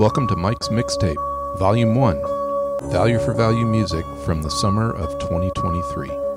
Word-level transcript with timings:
Welcome 0.00 0.26
to 0.28 0.34
Mike's 0.34 0.68
Mixtape, 0.68 1.58
Volume 1.58 1.94
1 1.94 2.90
Value 2.90 3.18
for 3.18 3.34
Value 3.34 3.66
Music 3.66 4.06
from 4.24 4.40
the 4.40 4.48
Summer 4.48 4.90
of 4.92 5.18
2023. 5.18 6.29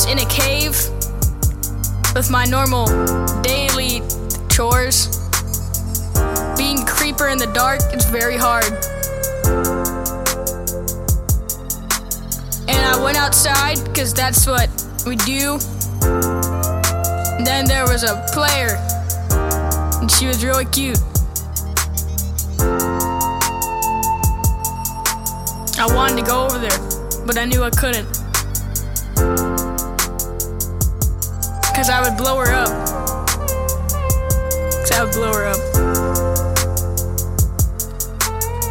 Was 0.00 0.10
in 0.10 0.18
a 0.18 0.28
cave 0.30 0.72
with 2.14 2.30
my 2.30 2.44
normal 2.44 2.86
daily 3.42 4.00
chores. 4.48 5.08
Being 6.56 6.86
creeper 6.86 7.28
in 7.28 7.38
the 7.38 7.50
dark 7.54 7.80
is 7.92 8.04
very 8.06 8.36
hard. 8.36 8.64
And 12.68 12.86
I 12.86 13.02
went 13.02 13.18
outside 13.18 13.82
because 13.84 14.14
that's 14.14 14.46
what 14.46 14.70
we 15.06 15.16
do. 15.16 15.58
And 17.36 17.46
then 17.46 17.66
there 17.66 17.84
was 17.84 18.02
a 18.02 18.24
player, 18.32 18.78
and 20.00 20.10
she 20.10 20.26
was 20.26 20.44
really 20.44 20.66
cute. 20.66 20.98
I 25.78 25.86
wanted 25.94 26.16
to 26.16 26.26
go 26.26 26.46
over 26.46 26.58
there, 26.58 26.78
but 27.26 27.36
I 27.36 27.44
knew 27.44 27.62
I 27.62 27.70
couldn't. 27.70 28.19
Cause 31.80 31.88
I 31.88 32.02
would 32.02 32.18
blow 32.18 32.36
her 32.36 32.52
up. 32.52 32.68
Cause 34.68 34.90
I 34.92 35.02
would 35.02 35.14
blow 35.14 35.32
her 35.32 35.46
up. 35.46 35.56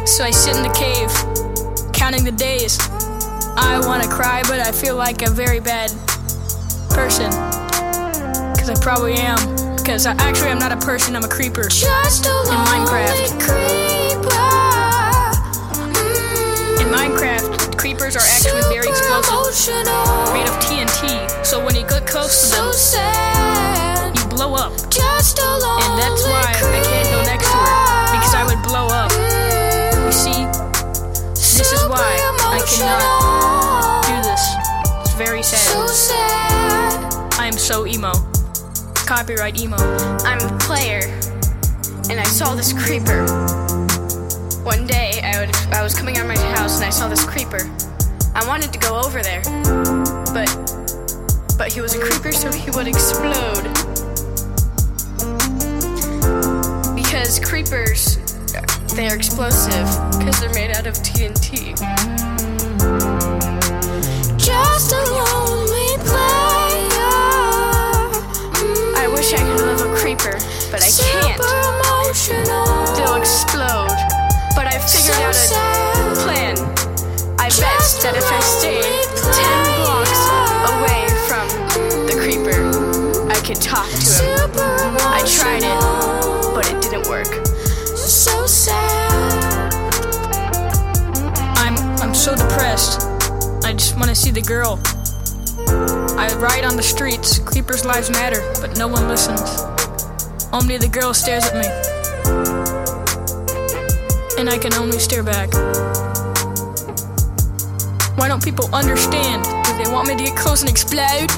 So 0.06 0.22
I 0.22 0.30
sit 0.30 0.54
in 0.54 0.62
the 0.62 0.72
cave, 0.72 1.10
counting 1.92 2.22
the 2.22 2.30
days. 2.30 2.78
I 3.56 3.82
wanna 3.84 4.06
cry, 4.06 4.42
but 4.42 4.60
I 4.60 4.70
feel 4.70 4.94
like 4.94 5.22
a 5.22 5.30
very 5.30 5.58
bad 5.58 5.90
person. 6.90 7.32
Cause 8.54 8.70
I 8.70 8.76
probably 8.80 9.14
am. 9.14 9.38
Cause 9.78 10.06
I, 10.06 10.12
actually, 10.12 10.50
I'm 10.50 10.60
not 10.60 10.70
a 10.70 10.76
person, 10.76 11.16
I'm 11.16 11.24
a 11.24 11.28
creeper. 11.28 11.64
Just 11.64 12.26
a 12.26 12.30
In 12.30 12.58
Minecraft. 12.64 13.40
creeper. 13.40 13.79
Are 18.16 18.18
actually 18.18 18.62
very 18.74 18.88
explosive. 18.88 19.30
emotional. 19.30 20.32
Made 20.34 20.48
of 20.48 20.56
TNT. 20.58 21.44
So 21.46 21.64
when 21.64 21.74
you 21.76 21.82
get 21.86 22.06
close 22.06 22.40
to 22.40 22.46
So 22.56 22.64
them, 22.64 22.72
sad. 22.72 24.18
you 24.18 24.24
blow 24.26 24.54
up. 24.54 24.72
Just 24.90 25.38
a 25.38 25.42
And 25.42 25.98
that's 25.98 26.24
why 26.24 26.42
I 26.42 26.82
can't 26.82 27.08
go 27.10 27.22
next 27.22 27.46
to 27.46 27.56
her. 27.56 28.12
Because 28.12 28.34
I 28.34 28.44
would 28.44 28.60
blow 28.66 28.88
up. 28.88 29.12
You 30.04 30.12
see, 30.12 30.44
this 31.34 31.72
is 31.72 31.82
why 31.88 32.18
I 32.50 32.60
cannot 32.66 34.04
do 34.06 34.28
this. 34.28 34.42
It's 35.06 35.14
very 35.14 35.42
So 35.42 35.86
sad. 35.86 35.90
sad. 35.90 37.34
I 37.38 37.46
am 37.46 37.52
so 37.58 37.86
emo. 37.86 38.12
Copyright 39.06 39.60
emo. 39.60 39.76
I'm 40.24 40.40
a 40.40 40.58
player, 40.58 41.02
and 42.10 42.18
I 42.18 42.24
saw 42.24 42.54
this 42.54 42.72
creeper. 42.72 43.24
One 44.64 44.86
day, 44.86 45.20
I, 45.24 45.40
would, 45.40 45.56
I 45.72 45.82
was 45.82 45.94
coming 45.94 46.16
out 46.16 46.22
of 46.22 46.28
my 46.28 46.38
house 46.56 46.76
and 46.76 46.84
I 46.84 46.90
saw 46.90 47.08
this 47.08 47.24
creeper. 47.24 47.58
I 48.40 48.46
wanted 48.48 48.72
to 48.72 48.78
go 48.78 48.98
over 48.98 49.20
there, 49.20 49.42
but 50.32 50.48
but 51.58 51.70
he 51.70 51.82
was 51.82 51.94
a 51.94 52.00
creeper, 52.00 52.32
so 52.32 52.50
he 52.50 52.70
would 52.70 52.88
explode. 52.88 53.64
Because 56.94 57.38
creepers, 57.38 58.16
they're 58.96 59.14
explosive 59.14 59.84
because 60.16 60.40
they're 60.40 60.54
made 60.54 60.70
out 60.70 60.86
of 60.86 60.94
TNT. 60.94 61.76
Just 64.38 64.92
a 64.92 65.02
lonely 65.04 65.98
player. 66.08 67.12
I 68.96 69.06
wish 69.12 69.34
I 69.34 69.36
could 69.36 69.60
live 69.66 69.82
a 69.82 69.94
creeper, 70.00 70.38
but 70.70 70.82
I 70.82 70.88
can't. 70.88 71.42
They'll 72.96 73.16
explode. 73.16 73.92
But 74.56 74.66
I 74.66 74.78
figured 74.78 75.18
out 75.20 75.36
a 75.36 76.14
plan. 76.24 76.79
I 77.50 77.58
bet 77.58 77.82
that 78.04 78.14
if 78.14 78.30
I 78.30 78.38
stayed 78.38 79.10
10 79.26 79.74
blocks 79.82 80.22
away 80.70 81.02
from 81.26 81.48
the 82.06 82.14
creeper, 82.22 82.62
I 83.28 83.34
could 83.44 83.60
talk 83.60 83.90
to 83.90 84.22
him. 84.22 84.94
I 85.10 85.20
tried 85.26 85.64
it, 85.64 86.54
but 86.54 86.70
it 86.70 86.80
didn't 86.80 87.08
work. 87.08 87.26
So 87.96 88.46
sad. 88.46 89.74
I'm 91.56 91.76
I'm 91.98 92.14
so 92.14 92.36
depressed. 92.36 93.02
I 93.64 93.72
just 93.72 93.96
want 93.96 94.10
to 94.10 94.14
see 94.14 94.30
the 94.30 94.42
girl. 94.42 94.78
I 96.16 96.32
ride 96.38 96.64
on 96.64 96.76
the 96.76 96.84
streets. 96.84 97.40
Creepers' 97.40 97.84
lives 97.84 98.10
matter, 98.10 98.48
but 98.60 98.78
no 98.78 98.86
one 98.86 99.08
listens. 99.08 99.40
Only 100.52 100.78
the 100.78 100.88
girl 100.88 101.12
stares 101.12 101.46
at 101.46 101.54
me, 101.54 101.66
and 104.38 104.48
I 104.48 104.56
can 104.56 104.72
only 104.74 105.00
stare 105.00 105.24
back. 105.24 105.50
Why 108.20 108.28
don't 108.28 108.44
people 108.44 108.68
understand? 108.74 109.44
Do 109.64 109.82
they 109.82 109.90
want 109.90 110.06
me 110.06 110.14
to 110.14 110.22
get 110.22 110.36
close 110.36 110.60
and 110.60 110.68
explode? 110.68 111.32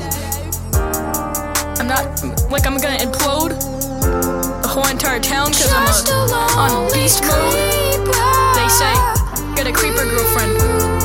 I'm 1.79 1.87
not 1.87 2.03
like 2.51 2.67
I'm 2.67 2.77
gonna 2.77 2.99
implode 2.99 3.55
the 4.63 4.67
whole 4.67 4.89
entire 4.89 5.21
town 5.21 5.53
because 5.53 5.71
I'm 5.71 5.87
a 5.87 6.43
on 6.59 6.93
beast 6.93 7.23
mode. 7.23 7.55
They 8.59 8.67
say, 8.67 8.93
got 9.55 9.69
a 9.69 9.73
creeper 9.73 10.03
girlfriend. 10.11 10.59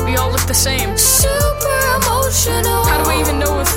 We 0.04 0.16
all 0.16 0.32
look 0.32 0.42
the 0.50 0.52
same. 0.52 0.98
Super 0.98 1.78
emotional. 1.94 2.82
How 2.82 2.98
do 3.04 3.10
I 3.10 3.20
even 3.20 3.38
know 3.38 3.60
it's 3.60 3.76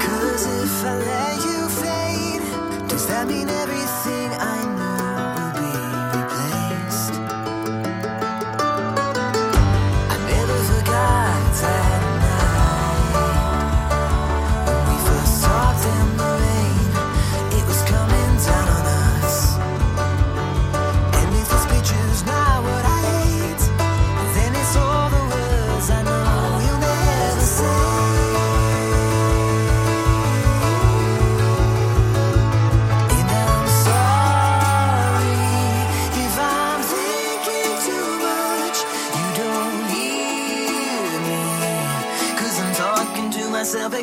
Cause 0.00 0.46
if 0.62 0.84
I 0.84 0.96
let 0.98 1.36
you 1.44 1.68
fade, 1.80 2.88
does 2.88 3.06
that 3.08 3.28
mean 3.28 3.48
everything 3.48 4.35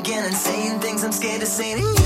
again 0.04 0.26
and 0.26 0.36
saying 0.36 0.80
things 0.82 1.02
I'm 1.02 1.14
scared 1.14 1.42
of 1.42 1.48
saying. 1.48 2.03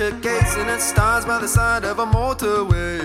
Pressure 0.00 0.16
gates 0.20 0.56
and 0.56 0.70
it 0.70 0.80
stars 0.80 1.26
by 1.26 1.38
the 1.38 1.46
side 1.46 1.84
of 1.84 1.98
a 1.98 2.06
motorway. 2.06 2.99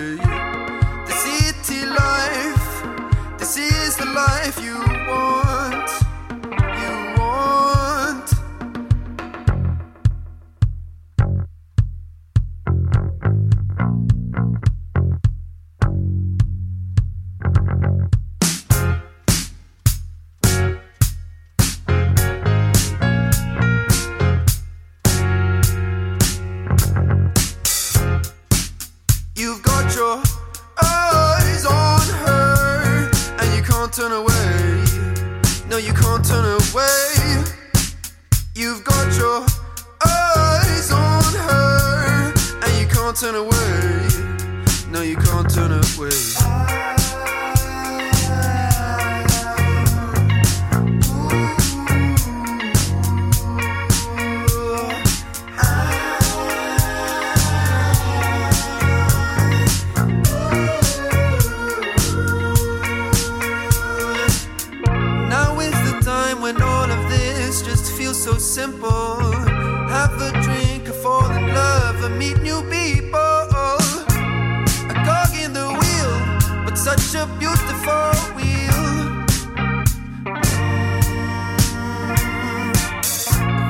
such 76.86 77.16
a 77.16 77.26
beautiful 77.40 78.12
wheel. 78.36 78.82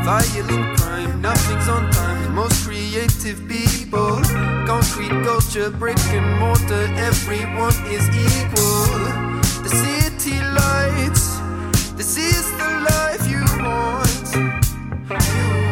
Violent 0.04 0.76
crime, 0.76 1.22
nothing's 1.22 1.66
on 1.66 1.90
time. 1.92 2.22
The 2.24 2.28
most 2.28 2.66
creative 2.66 3.38
people, 3.48 4.20
concrete 4.66 5.16
culture, 5.24 5.70
brick 5.70 5.96
and 6.12 6.38
mortar, 6.38 6.84
everyone 7.08 7.76
is 7.86 8.04
equal. 8.28 8.84
The 9.64 9.72
city 9.82 10.36
lights, 10.60 11.38
this 11.96 12.18
is 12.18 12.44
the 12.60 12.70
life 12.90 13.24
you 13.32 13.42
want. 13.64 14.26
You 15.08 15.65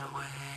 somewhere. 0.00 0.49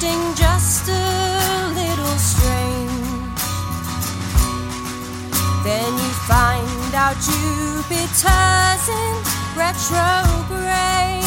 Acting 0.00 0.34
just 0.34 0.88
a 0.88 1.72
little 1.74 2.16
strange. 2.16 3.40
Then 5.62 5.92
you 5.92 6.10
find 6.26 6.94
out 6.94 7.16
Jupiter's 7.20 8.88
in 8.88 9.14
retrograde. 9.56 11.22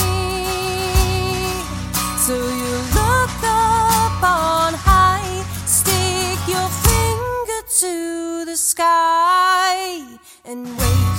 So 2.18 2.34
you 2.34 2.74
look 2.98 3.44
up 3.44 4.24
on 4.24 4.74
high, 4.74 5.44
stick 5.68 6.40
your 6.48 6.70
finger 6.88 7.62
to 7.82 8.46
the 8.46 8.58
sky, 8.58 10.04
and 10.46 10.66
wait 10.66 11.18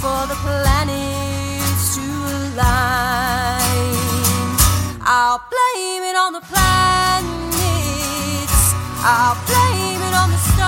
for 0.00 0.26
the 0.28 0.36
planets 0.42 1.96
to 1.96 2.00
align. 2.00 2.93
On 6.26 6.32
the 6.32 6.40
planets. 6.40 7.44
I'll 9.04 9.36
blame 9.44 10.00
it 10.08 10.14
on 10.22 10.30
the 10.30 10.40
stars. 10.52 10.66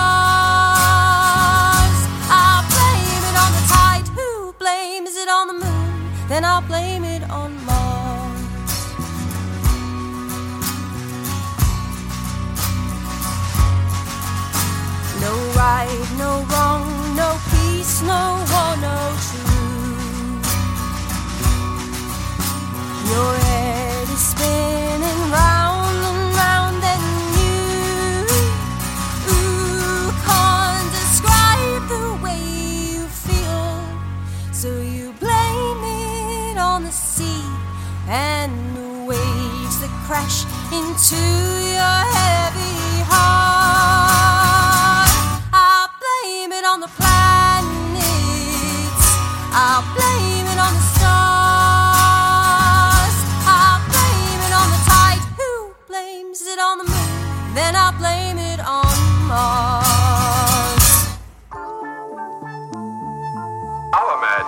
I'll 2.29 2.65
blame 2.75 3.23
it 3.31 3.37
on 3.45 3.51
the 3.57 3.65
tide. 3.73 4.07
Who 4.19 4.53
blames 4.59 5.17
it 5.17 5.29
on 5.31 5.47
the 5.49 5.55
moon? 5.65 6.11
Then 6.29 6.45
I'll 6.45 6.61
blame 6.61 7.05
it 7.05 7.23
on 7.31 7.57
Mars. 7.65 8.43
No 15.25 15.33
right, 15.57 16.07
no 16.19 16.45
wrong, 16.51 16.85
no 17.17 17.39
peace, 17.51 18.03
no 18.03 18.45
war, 18.51 18.77
no 18.89 18.99
truth. 19.27 20.45
Your 23.11 23.33
head 23.47 24.09
is 24.11 24.21
spinning 24.21 24.76
crash 40.07 40.47
into 40.71 41.19
your 41.19 41.99
heavy 42.15 43.03
heart. 43.11 45.11
I'll 45.53 45.91
blame 45.99 46.53
it 46.53 46.65
on 46.65 46.79
the 46.79 46.87
planets. 46.87 47.99
I'll 49.51 49.83
blame 49.99 50.47
it 50.47 50.59
on 50.63 50.75
the 50.79 50.87
stars. 50.95 51.11
I'll 53.51 53.83
blame 53.91 54.41
it 54.47 54.55
on 54.55 54.71
the 54.71 54.79
tide. 54.87 55.19
Who 55.43 55.75
blames 55.91 56.43
it 56.43 56.61
on 56.61 56.79
the 56.79 56.85
moon? 56.85 57.55
Then 57.59 57.75
I'll 57.75 57.99
blame 57.99 58.39
it 58.39 58.61
on 58.61 58.87
Mars. 59.27 61.17
Our 63.91 64.21
mad, 64.23 64.47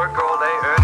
Work 0.00 0.18
all 0.18 0.38
day 0.38 0.46
earning 0.64 0.79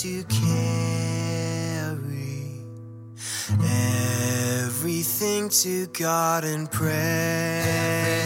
to 0.00 0.24
carry 0.24 1.92
everything 3.62 5.50
to 5.50 5.86
God 5.88 6.42
in 6.42 6.66
prayer. 6.68 8.19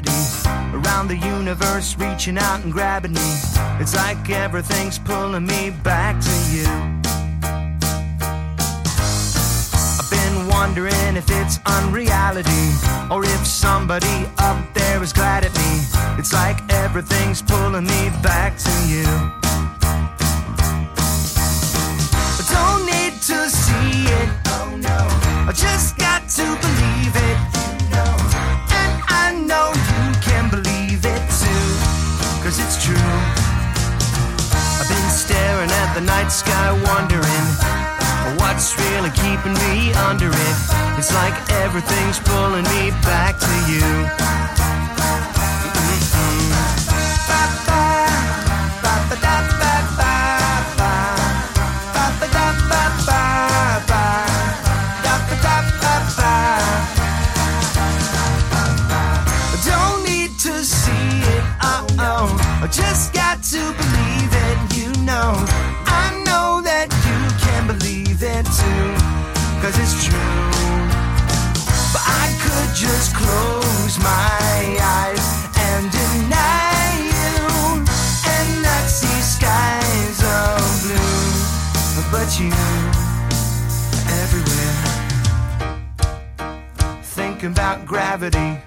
Gravity 0.00 0.76
around 0.76 1.08
the 1.08 1.16
universe, 1.16 1.96
reaching 1.98 2.38
out 2.38 2.62
and 2.64 2.72
grabbing 2.72 3.12
me. 3.12 3.34
It's 3.80 3.94
like 3.94 4.30
everything's 4.30 4.98
pulling 4.98 5.46
me 5.46 5.70
back 5.82 6.20
to 6.20 6.30
you. 6.54 6.66
I've 9.98 10.10
been 10.10 10.48
wondering 10.48 11.16
if 11.16 11.30
it's 11.30 11.58
unreality 11.66 12.72
or 13.10 13.24
if 13.24 13.46
somebody 13.46 14.26
up 14.38 14.74
there 14.74 15.02
is 15.02 15.12
glad 15.12 15.44
at 15.44 15.54
me. 15.54 15.82
It's 16.18 16.32
like 16.32 16.58
everything's 16.72 17.42
pulling 17.42 17.84
me 17.84 18.10
back 18.22 18.56
to 18.58 18.70
you. 18.88 19.06
I 22.36 22.44
don't 22.50 22.86
need 22.86 23.14
to 23.22 23.50
see 23.50 24.06
it. 24.06 24.28
Oh 24.46 24.76
no. 24.76 24.98
I 25.48 25.52
just 25.52 25.96
got 25.96 26.28
to 26.30 26.44
believe 26.44 27.14
it. 27.16 27.38
You 27.80 27.90
know. 27.90 28.16
And 28.80 29.02
I 29.08 29.32
know 29.46 29.72
Cause 32.48 32.60
it's 32.64 32.82
true. 32.82 32.96
I've 32.96 34.88
been 34.88 35.10
staring 35.10 35.70
at 35.70 35.92
the 35.92 36.00
night 36.00 36.28
sky 36.28 36.72
wondering 36.72 37.44
what's 38.40 38.72
really 38.80 39.10
keeping 39.10 39.52
me 39.68 39.92
under 40.08 40.28
it. 40.28 40.56
It's 40.96 41.12
like 41.12 41.36
everything's 41.60 42.18
pulling 42.20 42.64
me 42.64 42.90
back 43.04 43.38
to 43.38 43.52
you. 43.70 43.84
Mm-mm. 45.84 47.67
Got 63.38 63.44
to 63.44 63.58
believe 63.58 64.32
it, 64.32 64.76
you 64.76 64.90
know. 65.04 65.34
I 65.86 66.22
know 66.26 66.60
that 66.62 66.88
you 67.06 67.18
can 67.44 67.66
believe 67.66 68.22
it 68.22 68.44
too, 68.58 68.86
cause 69.60 69.78
it's 69.78 70.04
true. 70.04 70.18
But 71.92 72.02
I 72.04 72.34
could 72.42 72.74
just 72.74 73.14
close 73.14 73.98
my 73.98 74.78
eyes 74.80 75.26
and 75.70 75.90
deny 75.90 76.98
you 77.14 77.84
and 78.34 78.62
not 78.62 78.88
see 78.88 79.20
skies 79.22 80.22
of 80.22 80.58
blue. 80.82 81.06
But 82.10 82.40
you, 82.40 82.52
everywhere. 84.22 84.78
Think 87.02 87.44
about 87.44 87.86
gravity 87.86 88.58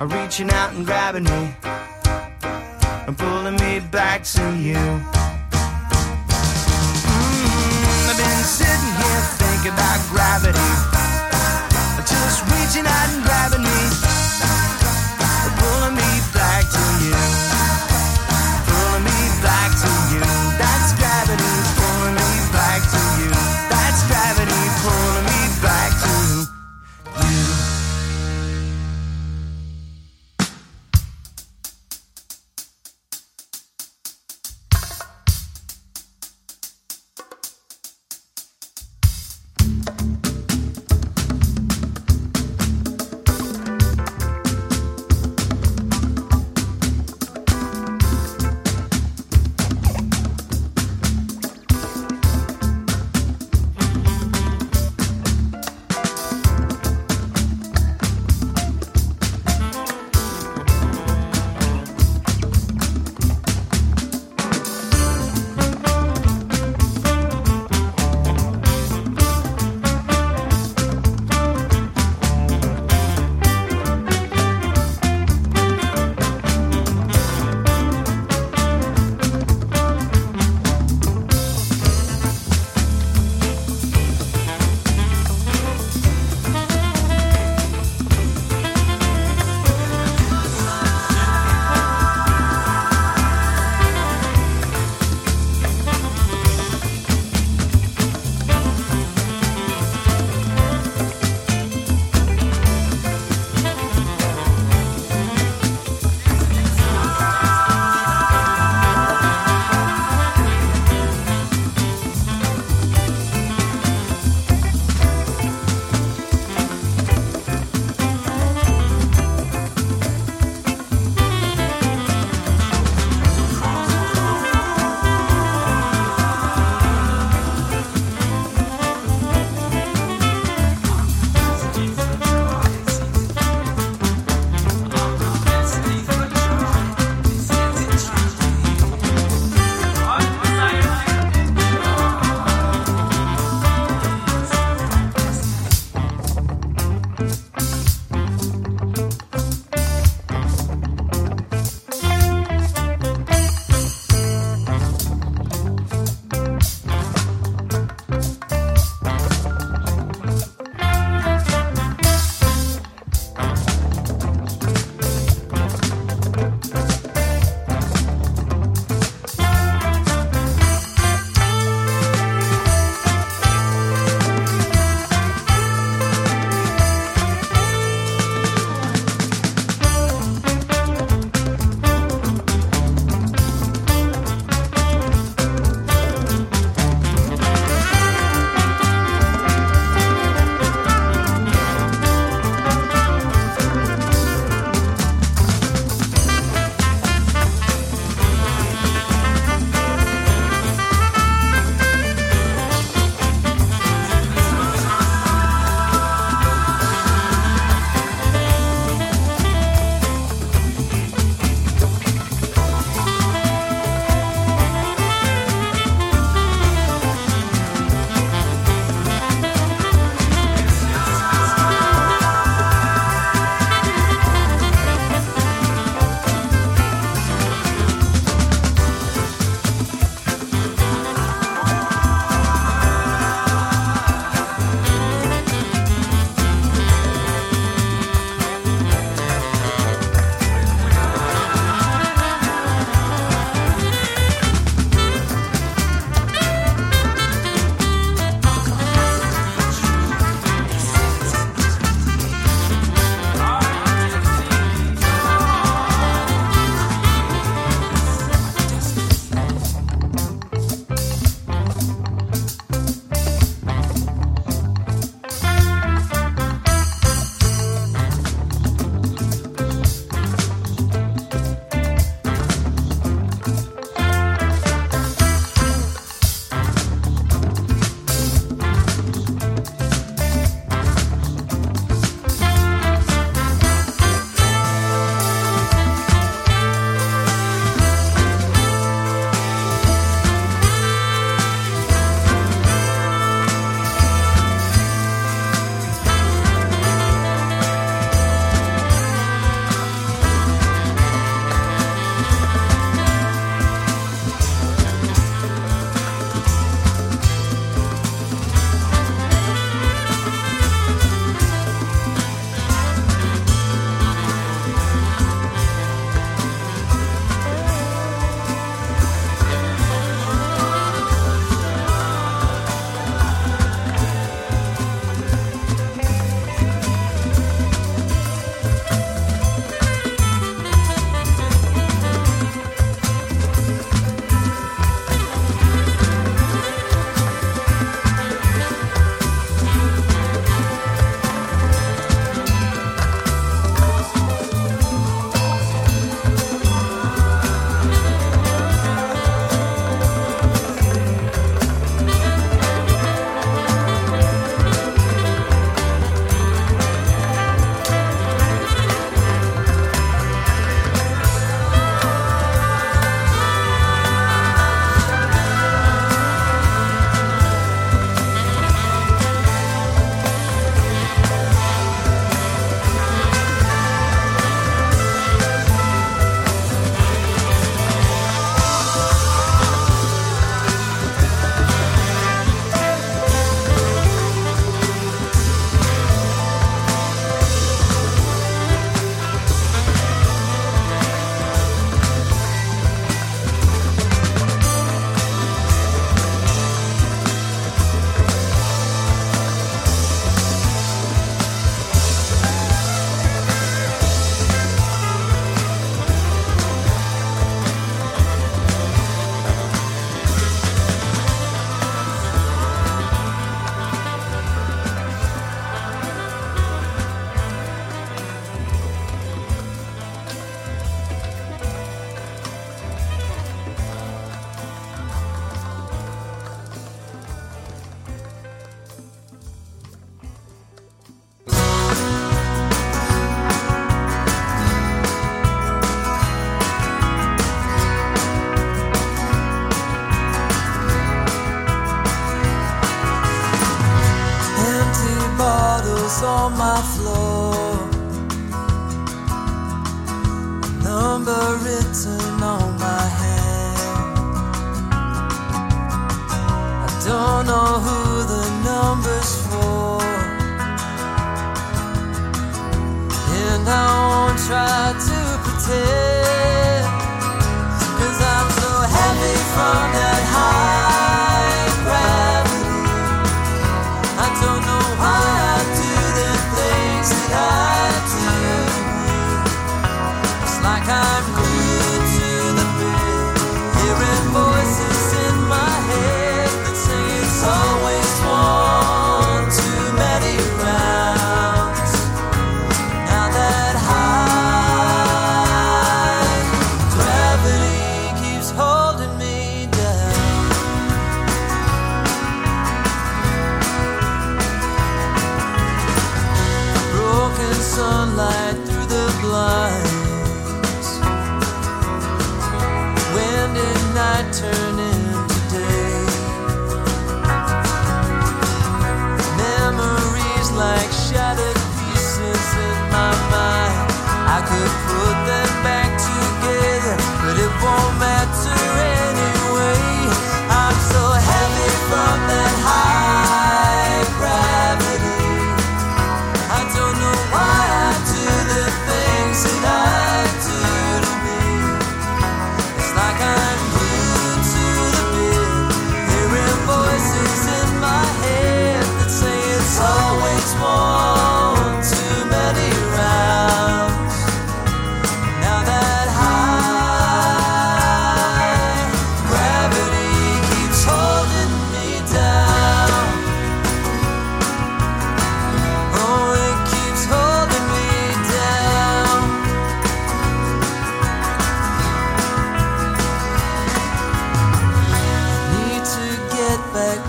reaching 0.00 0.50
out 0.50 0.72
and 0.74 0.84
grabbing 0.84 1.22
me 1.22 1.54
and 3.12 3.18
pulling 3.18 3.56
me 3.56 3.80
back 3.90 4.22
to 4.22 4.42
you. 4.56 4.74
Mm, 4.74 5.08
I've 8.08 8.16
been 8.16 8.44
sitting 8.44 8.92
here 9.00 9.22
thinking 9.36 9.72
about 9.72 10.00
gravity, 10.08 10.72
just 12.06 12.42
reaching 12.52 12.86
out 12.86 13.08
and 13.12 13.22
grabbing 13.24 13.64
me, 13.64 13.68
me 13.68 14.31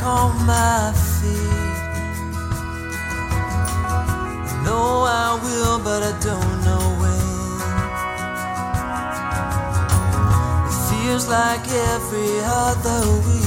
on 0.03 0.45
my 0.45 0.91
feet. 0.93 1.77
I 4.49 4.63
know 4.65 5.03
I 5.07 5.39
will, 5.43 5.79
but 5.79 6.03
I 6.03 6.13
don't 6.19 6.55
know 6.67 6.85
when. 7.01 7.23
It 10.69 10.77
feels 10.89 11.27
like 11.27 11.65
every 11.93 12.33
other 12.43 13.01
week. 13.27 13.43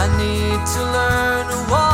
I 0.00 0.04
need 0.18 0.60
to 0.74 0.80
learn 0.96 1.46
to 1.48 1.70
walk. 1.70 1.93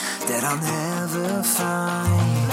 that 0.27 0.43
I'll 0.43 0.57
never 0.57 1.43
find. 1.43 2.51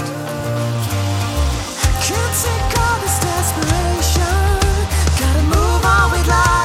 Can't 2.06 2.34
take 2.44 2.78
all 2.82 2.98
this 3.04 3.18
desperation. 3.28 4.36
Gotta 5.20 5.42
move 5.42 5.84
on 5.84 6.10
with 6.12 6.28
life. 6.28 6.57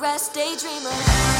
rest, 0.00 0.34
daydreamer. 0.34 1.37